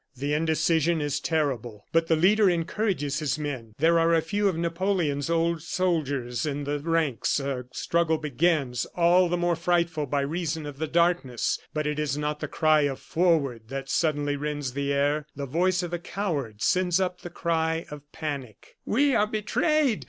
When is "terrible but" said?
1.19-2.07